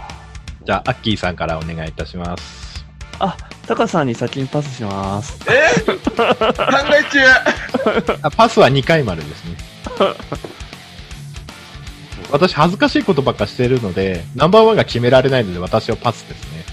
[0.65, 2.85] じゃあ、アッキーさんからお願いいたします。
[3.19, 3.35] あ、
[3.67, 5.39] タカさんに先にパスします。
[5.49, 5.81] え？
[5.81, 7.19] 考え中
[8.21, 9.57] あパスは2回丸ですね。
[12.31, 16.63] 私、恥ずかしいことばっかしてるので、ナンバーワンが決められないので、私はパスですね。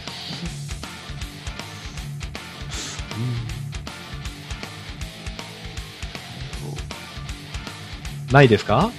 [8.31, 8.91] ないですか？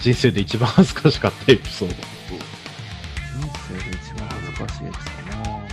[0.00, 1.94] 人生で一番恥ずかしかったエピソード。
[1.94, 2.02] 人
[3.68, 5.68] 生で一番恥ずかしいですかね。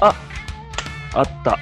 [0.00, 0.14] あ、
[1.14, 1.58] あった。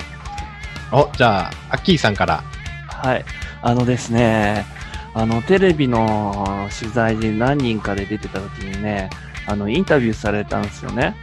[0.91, 2.45] お、じゃあ、アッキーさんから。
[2.89, 3.25] はい。
[3.63, 4.67] あのですね、
[5.15, 9.09] あの、テレビの取材で何人かで出てた時にね、
[9.47, 11.15] あの、インタビューされたんですよね。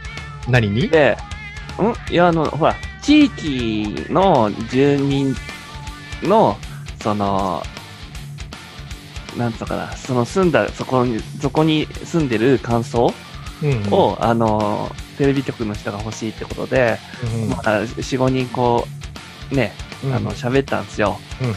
[0.48, 0.88] 何に？
[0.88, 1.16] で、
[1.78, 2.12] ん？
[2.12, 5.34] いや、あの、ほら、地域の住民
[6.22, 6.56] の、
[7.02, 7.62] その、
[9.36, 13.12] なんつうのかな、その住んだ、そこに、そこに住んでる感想
[13.62, 16.98] うんうんを、あの、テレビ局の人が欲しいってことで、
[17.36, 18.86] うんうんまあ、4、5人こ
[19.52, 19.72] う、ね、
[20.04, 21.18] うんあの、喋ったんですよ。
[21.40, 21.54] うんうん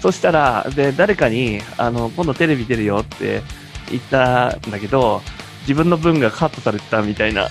[0.00, 3.42] そしたら、で、誰かに、あの、今度テレビ出るよって
[3.90, 5.22] 言ったんだけど、
[5.62, 7.48] 自分の分がカットされてたみたいな。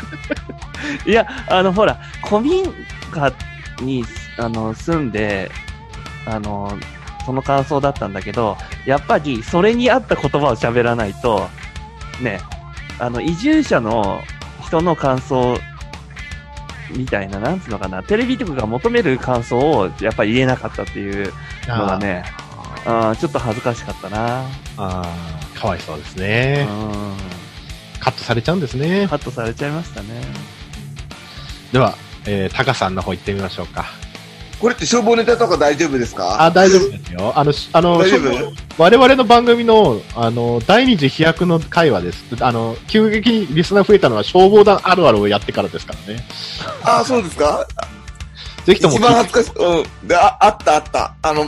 [1.06, 2.64] いや、あの、ほら、古民
[3.10, 3.32] 家
[3.82, 4.02] に、
[4.38, 5.50] あの、住んで、
[6.26, 6.78] あの、
[7.24, 11.48] その感想だったんだけど、やっぱり、それに合った言葉を喋らないと、
[12.20, 12.40] ね、
[12.98, 14.22] あの、移住者の
[14.64, 15.58] 人の感想
[16.96, 21.32] みたいな、なんつうのかな、テレビ局が求める感想をやっぱり言えなかったっていう
[21.68, 22.24] のがね、
[22.84, 24.40] あーちょっと恥ずかしかったな。
[24.40, 26.66] ああ、かわいそうですね。
[26.68, 27.16] うん。
[28.00, 29.06] カットされちゃうんですね。
[29.08, 30.22] カットされちゃいましたね。
[31.72, 31.94] では、
[32.26, 33.86] えー、タカさんの方行ってみましょうか。
[34.62, 36.40] これって消防ネタとか大丈夫ですか？
[36.40, 37.32] あ、大丈夫ですよ。
[37.36, 38.32] あの、しあの、大丈夫？
[38.32, 42.24] そ我々の番組の、あの、第二次飛躍の会話です。
[42.40, 46.24] あの、急激にリスナー増えたのは消防団あるあるをやってからですからね。
[46.84, 47.66] あ、そうですか？
[48.64, 49.52] ぜひとも一番恥ずかしい。
[49.80, 50.08] うん。
[50.08, 51.16] で、ああったあった。
[51.22, 51.44] あの、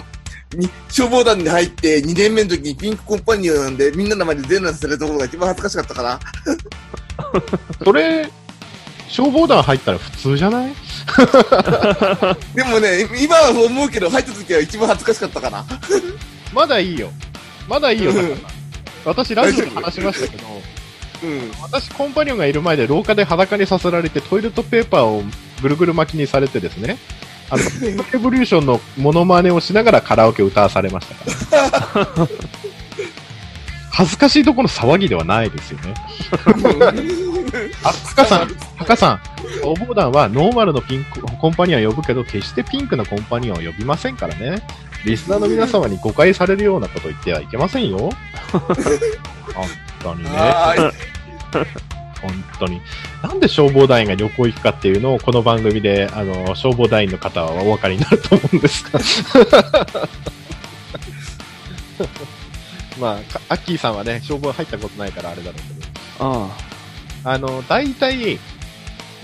[0.57, 6.21] に消防団に入って2年目の時にピンクコンパニオンでみんなの前で全裸されたことが一番恥ずかしかったから。
[7.85, 8.29] それ、
[9.15, 10.73] 消防団入ったら普通じゃない？
[12.53, 15.65] でもね、今はそう思うけど、入った時は一番恥ずかしかったかな。
[16.53, 17.11] まだいいよ。
[17.69, 18.17] まだいいよ、うん
[19.05, 20.45] タカさん私、ラジオで話しましたけど、
[21.23, 21.53] うん。
[21.63, 25.23] 私、コンパニオンがいる前で廊下で裸にさせられて、トイレットペーパーを
[25.63, 26.99] ぐるぐる巻きにされてですね、
[27.51, 27.63] あの、
[28.13, 31.15] レボリューションのモノマネをしながらカラオケを歌わされました
[31.95, 32.29] から。
[33.95, 35.95] 恥ずかしいところの騒ぎではないですよね。
[37.85, 39.21] あ、タカさん、タカさん、
[39.63, 44.67] 消防団はノーマルのピンク、コンパニオンを呼ぶけど、決してピンクなコンパニオンを呼びませんからね。
[45.05, 48.11] リスナーの皆様に誤解されるようなこと言ってはいけませんよ。
[48.51, 49.65] 本
[50.03, 50.31] 当にね。
[52.21, 52.81] 本当に。
[53.23, 58.99] なんで消防団員が旅行行くかっていうのを、この番組で、あの、消防団員の方はお分かりになると思うんですが。
[62.99, 66.31] まあか、アッキーさんはね、消防入ったことないからあれだろうけど。
[66.31, 66.51] うん。
[67.25, 68.39] あの、大体、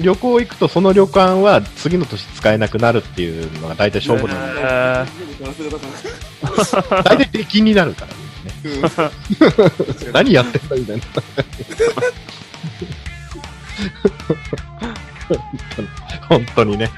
[0.01, 4.43] 旅行行くとその旅館は次の年使えなくなるっていうのが大体消防団員。
[4.59, 5.05] え
[7.05, 8.15] 大体敵になるからね。
[10.13, 11.03] 何やってんだみたいな。
[16.29, 16.91] 本当にね。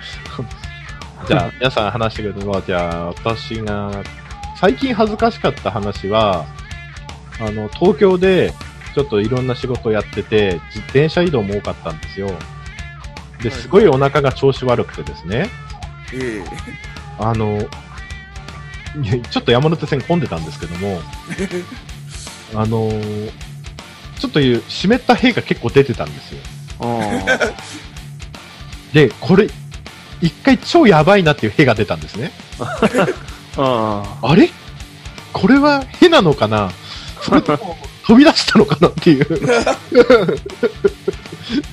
[1.26, 4.02] じゃあ、皆さん話してくれるのは、じゃあ、私が、
[4.56, 6.46] 最近恥ずかしかった話は、
[7.40, 8.52] あの、東京で、
[8.94, 12.30] ちょっといろんな仕事をやってて、自転車移動も多かったんですよ。
[13.42, 15.48] で、すごいお腹が調子悪くてですね、
[16.14, 16.42] え
[17.18, 17.58] あの、
[19.30, 21.00] ちょっと山手線混んでたんですけども、
[22.54, 23.30] あのー
[24.22, 26.38] ちょっという湿った屁が結構出てたんですよ。
[26.80, 26.92] うん。
[28.92, 29.48] で、これ、
[30.20, 32.30] 一回超やばいなっていう屁が出たんですね。
[33.58, 33.64] うん。
[33.64, 34.04] あ
[34.36, 34.48] れ？
[35.32, 36.70] これは屁なのかな？
[37.22, 39.26] それとも飛び出したのかなっていう。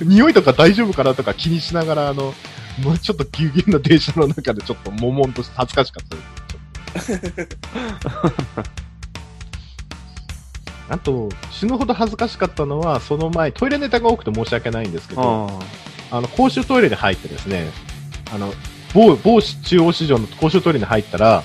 [0.02, 2.34] 匂いとか大丈夫かなとか気にしながら、あの、
[2.82, 7.20] もうちょっとぎゅうぎゅうな電車の中でちょっと悶々として恥ずかしかったです。
[10.88, 15.48] あと、死ぬほど恥ずかしかったのは、その前、トイレネタが多くて申し訳ないんですけど、
[16.10, 17.70] あの、公衆トイレに入ってですね、
[18.34, 18.52] あの、
[18.92, 21.44] 某、某中央市場の公衆トイレに入ったら、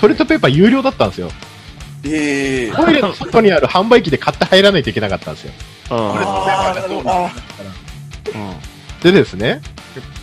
[0.00, 1.30] トイレットペーパー有料だったんですよ。
[2.06, 5.52] えええトイレの外にある販売機で買って入らないといけなかったんですよ。
[9.02, 9.60] でですね、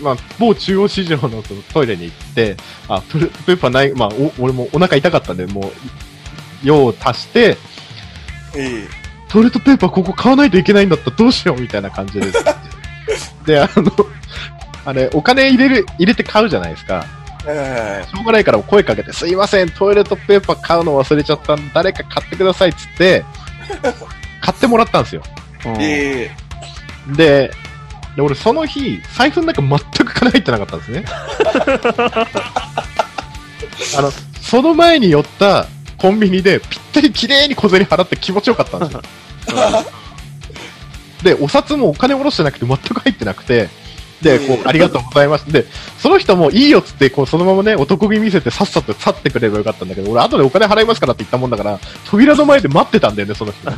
[0.01, 2.57] まあ、某中央市場のそのトイレに行って、
[2.88, 5.71] あ、トイレットペーパーない、まあ、お俺もお腹痛かったんで、もう、
[6.63, 7.57] 用を足して、
[8.55, 8.88] え
[9.29, 12.43] トイレットペーパーここ買わないといけないんだったらどうしようみたいな感じです。
[13.45, 13.91] で、あの、
[14.84, 17.05] あれ、お金入れる、入れて買うじゃないですか。
[17.47, 23.23] えしょうがないから声かけて、すいません、トイレットペーパー買うの忘れちゃったんで、誰か買ってくださいっつって、
[24.41, 25.23] 買ってもらったんですよ。
[27.15, 27.51] で、
[28.15, 31.05] で俺その日、財布の中全く金入ってなかったんですね。
[33.97, 34.11] あの、
[34.41, 35.67] その前に寄った
[35.97, 39.01] コンビニでぴったり綺麗に小銭払って気持ちよかったんですよ。
[41.23, 43.69] で、お札もお金下ろしてなくて全く入ってなくて、
[44.22, 45.51] で、こう、ありがとうございます。
[45.51, 45.65] で、
[45.97, 53.72] その人もいいよっつって、こう、そのままね、男気見せてさっさと去ってくればよかったんだけど、俺後でお金払いますからって言ったもんだから、扉の前で待ってたんだよね、その人。
[53.72, 53.78] そ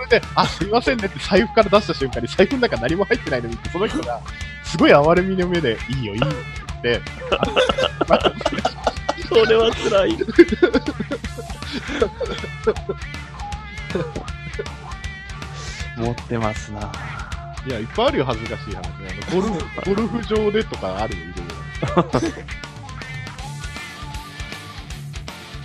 [0.00, 4.18] れで、あ、すいませんねって財布から出した瞬間に財布の中何も入ってないのにって、その人が、
[4.64, 6.36] すごい哀れみの目で、いいよ、いいよって
[6.82, 7.02] 言って、
[9.34, 10.16] それは辛い。
[16.00, 16.92] 持ってますな。
[17.66, 18.90] いや、いっぱいあるよ、恥ずかしい話ね。
[19.30, 22.10] あのゴルフ、ゴルフ場でとかあるよ、いろいろ。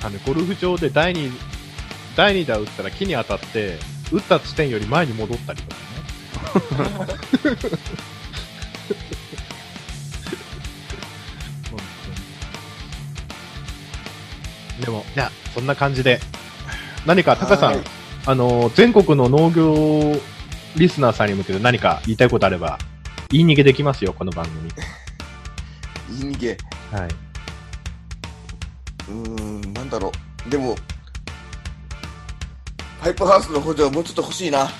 [0.03, 1.31] あの、ゴルフ場で第二、
[2.17, 3.79] 第二打打ったら木に当たって、
[4.11, 7.55] 打った地点より前に戻ったりとかね。
[14.85, 16.19] でも、いや、そんな感じで、
[17.05, 17.94] 何か、タカさん、はい
[18.27, 20.19] あの、全国の農業
[20.75, 22.79] リスナーさんに向けて何か言いたいことあれば、
[23.29, 24.71] 言い逃げできますよ、この番組。
[26.19, 26.57] 言い逃げ。
[26.91, 27.09] はい。
[29.09, 30.11] うーん、なんだろ
[30.47, 30.49] う。
[30.49, 30.75] でも、
[32.99, 34.71] パイプハウスの補助はもうちょっと欲しいな。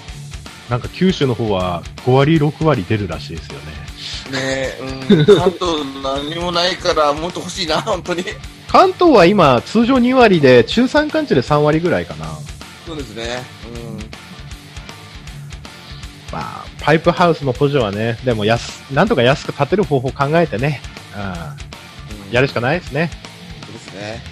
[0.70, 3.88] なんか九州の方は5割、6割出るらしいですよね。
[4.30, 4.78] ねえ、
[5.10, 8.24] うん、関東何もないから、もっと欲しいな、本当に。
[8.66, 12.26] 関東は今、通常2割で、中山間地で3割ぐらいかな。
[12.88, 13.42] そうですね。
[16.32, 20.80] まあ、パイプハウスの補助はね、でも安、なんとか安く建てる方法を考えてね、
[21.14, 22.32] うん、うん。
[22.32, 23.10] やるしかないですね。
[23.62, 24.22] そうですね。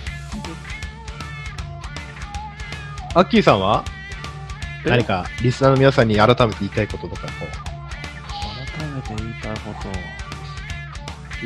[3.15, 3.85] アッキーさんは？
[4.87, 4.91] え？
[4.91, 7.33] 何か、リスナーの皆さんに改めて言いたいこととか、こ
[8.79, 9.89] 改めて言いたいこと。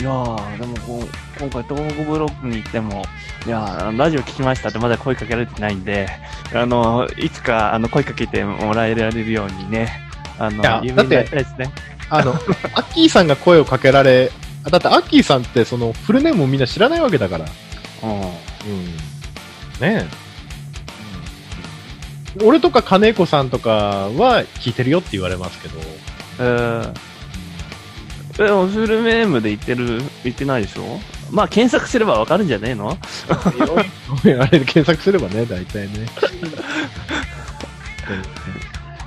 [0.00, 1.08] いやー、でもこう、
[1.40, 3.04] 今回東北ブロックに行っても、
[3.46, 6.08] いやー、ラジオ聞きましたってまだ声かけられてないんで、
[6.54, 9.88] あの、いつか、あの、声かけてもらえられるようにね、
[10.38, 11.66] あの有名になだってりたいですね。
[11.66, 11.70] う。
[12.10, 12.32] あの、
[12.74, 14.32] アッキーさんが声をかけられ、
[14.68, 17.46] だってアッキーさんってそのフルネームをみんな知らないわけだから。
[18.02, 18.10] うん。
[18.12, 18.26] うん。
[18.26, 18.30] ね
[19.80, 20.06] え。
[22.42, 25.80] 俺とか金子さんとかは聞いてるよって言われますけど。
[26.40, 31.00] えー、え、フルネームで言ってる、言ってないでしょ？
[31.30, 32.96] まあ、検索すればわかるんじゃねえの？
[33.28, 33.50] あ
[34.46, 36.06] れで検索すればね、大体ね。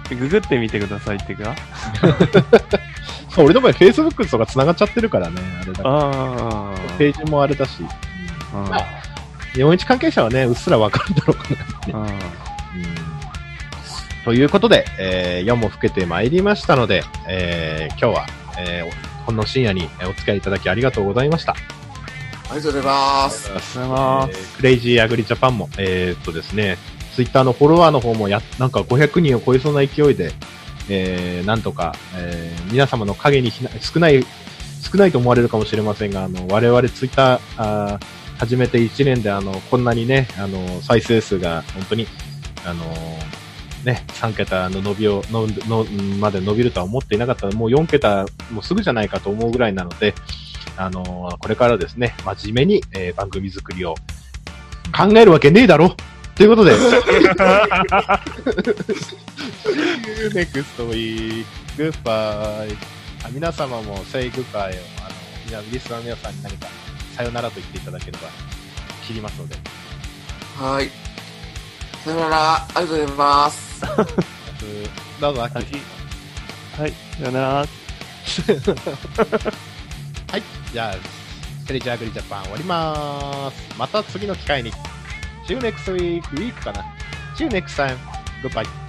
[0.18, 1.56] ググってみてくださいってか？
[3.30, 5.96] そう俺の場合 Facebook とか繋がっちゃってるからね、あれだから。
[5.96, 7.80] あページもあれだし。
[8.54, 8.86] あ。
[9.56, 11.92] 日本一関係者はね、うっすらわかるだろうかなって。
[11.92, 12.08] うん。
[14.26, 18.26] ということで、えー夜も更けてまいりましたので、えー今日は、
[18.60, 21.54] えーこの深夜にお付き合いいただきありがとうございました。
[21.54, 23.50] ありがとうございます。
[23.50, 24.40] ありがとうございます。
[24.40, 26.78] えークレイジーアグリジャパンも、えーっとですね、
[27.16, 30.32] ツイッターのフォロワーの方もや、なんか500人を超えそうな勢いで、
[30.90, 34.24] えーなんとか、えー皆様の影にひな少ない、
[34.82, 42.08] 少ないと思われるかもしれませんが、あの、我々ツイッター、あー始めて1年で、あの、こんなにね、あの、再生数が本当に、
[42.66, 42.84] あの
[43.84, 45.84] ね、3桁の伸びを、の、の、
[46.20, 50.14] まで伸びるとは思っていなかったので、もう4桁もうすぐじゃないかと思うぐらいなので、
[50.76, 53.96] あのこれからですね、真面目に、えー番組作りを
[54.96, 55.96] 考えるわけねえだろ
[56.36, 56.80] ということで、See
[60.20, 61.46] you next week.
[61.78, 62.76] Goodbye.
[63.24, 64.74] あ皆様も say goodbye を、
[65.52, 66.68] あの、リスナーの皆さんに何か
[67.16, 68.20] さよならと言っていただければ
[69.06, 69.56] 切りますので。
[70.58, 71.03] はい。
[72.04, 73.82] さよなら、ありがとうございます。
[75.22, 75.66] どうぞ、アッはい。
[76.78, 76.94] はい。
[77.18, 77.48] さよなら。
[77.56, 77.64] は
[80.38, 80.44] い。
[80.74, 80.94] じゃあ、
[81.62, 83.80] ステレジアグリジャパン終わりまーす。
[83.80, 84.72] また次の機会に。
[85.48, 86.22] See you next week.
[86.34, 86.84] week かな。
[87.38, 87.98] See you next time.
[88.44, 88.83] Goodbye.